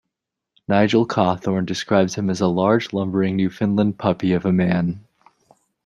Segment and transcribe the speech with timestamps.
[0.67, 5.05] Nigel Cawthorne describes him as a large, lumbering, Newfoundland puppy of a man.